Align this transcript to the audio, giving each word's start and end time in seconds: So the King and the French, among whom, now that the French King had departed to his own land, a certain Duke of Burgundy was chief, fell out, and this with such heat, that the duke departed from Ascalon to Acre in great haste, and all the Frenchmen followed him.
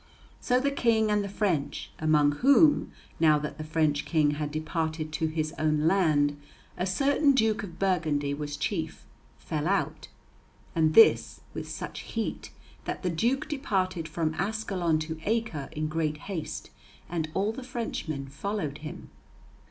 So 0.39 0.59
the 0.59 0.71
King 0.71 1.11
and 1.11 1.23
the 1.23 1.29
French, 1.29 1.91
among 1.99 2.31
whom, 2.37 2.91
now 3.19 3.37
that 3.37 3.59
the 3.59 3.63
French 3.63 4.03
King 4.03 4.31
had 4.31 4.49
departed 4.51 5.11
to 5.13 5.27
his 5.27 5.53
own 5.59 5.81
land, 5.85 6.41
a 6.75 6.87
certain 6.87 7.33
Duke 7.33 7.61
of 7.61 7.77
Burgundy 7.77 8.33
was 8.33 8.57
chief, 8.57 9.05
fell 9.37 9.67
out, 9.67 10.07
and 10.73 10.95
this 10.95 11.41
with 11.53 11.69
such 11.69 11.99
heat, 11.99 12.49
that 12.85 13.03
the 13.03 13.11
duke 13.11 13.47
departed 13.47 14.07
from 14.07 14.33
Ascalon 14.39 14.97
to 15.01 15.19
Acre 15.23 15.69
in 15.71 15.87
great 15.87 16.17
haste, 16.17 16.71
and 17.07 17.29
all 17.35 17.51
the 17.51 17.61
Frenchmen 17.61 18.25
followed 18.25 18.79
him. 18.79 19.11